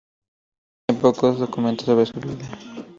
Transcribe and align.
Hay 0.89 0.95
pocos 0.97 1.37
documentos 1.37 1.85
sobre 1.85 2.07
su 2.07 2.19
vida. 2.19 2.49